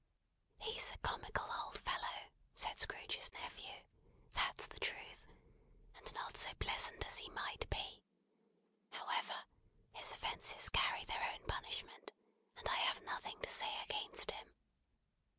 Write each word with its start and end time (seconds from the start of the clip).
"He's 0.57 0.89
a 0.89 0.97
comical 0.97 1.47
old 1.61 1.77
fellow," 1.79 2.31
said 2.55 2.79
Scrooge's 2.79 3.31
nephew, 3.33 3.83
"that's 4.31 4.65
the 4.65 4.79
truth: 4.79 5.27
and 5.95 6.11
not 6.15 6.35
so 6.37 6.49
pleasant 6.55 7.05
as 7.05 7.19
he 7.19 7.29
might 7.29 7.69
be. 7.69 8.01
However, 8.89 9.43
his 9.93 10.11
offences 10.11 10.69
carry 10.69 11.05
their 11.05 11.21
own 11.35 11.45
punishment, 11.45 12.09
and 12.57 12.67
I 12.67 12.77
have 12.77 13.03
nothing 13.03 13.39
to 13.41 13.47
say 13.49 13.79
against 13.83 14.31
him." 14.31 14.55